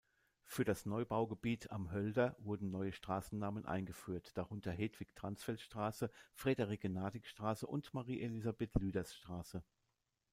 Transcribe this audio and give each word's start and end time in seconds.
Für 0.45 0.63
das 0.65 0.87
Neubaugebiet 0.87 1.69
„Am 1.69 1.91
Hölder“ 1.91 2.35
wurden 2.39 2.71
neue 2.71 2.91
Straßennamen 2.91 3.67
eingeführt, 3.67 4.35
darunter 4.35 4.71
"Hedwig-Dransfeld-Straße", 4.71 6.09
"Friederike-Nadig-Straße" 6.33 7.67
und 7.67 7.93
"Marie-Elisabeth-Lüders-Straße". 7.93 9.63